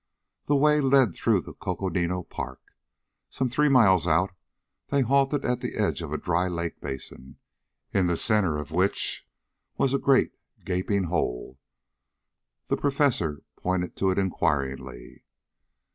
The 0.45 0.55
way 0.55 0.81
led 0.81 1.13
through 1.13 1.41
the 1.41 1.53
Coconino 1.53 2.23
Park. 2.23 2.73
Some 3.29 3.51
three 3.51 3.69
miles 3.69 4.07
out 4.07 4.31
they 4.87 5.01
halted 5.01 5.45
at 5.45 5.61
the 5.61 5.75
edge 5.77 6.01
of 6.01 6.11
a 6.11 6.17
dry 6.17 6.47
lake 6.47 6.81
basin, 6.81 7.37
in 7.93 8.07
the 8.07 8.17
centre 8.17 8.57
of 8.57 8.71
which 8.71 9.27
was 9.77 9.93
a 9.93 9.99
great 9.99 10.31
gaping 10.65 11.03
hole. 11.03 11.59
The 12.67 12.77
Professor 12.77 13.43
pointed 13.61 13.95
to 13.97 14.09
it 14.09 14.17
inquiringly. 14.17 15.23